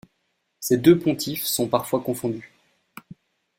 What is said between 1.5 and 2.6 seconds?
parfois confondus.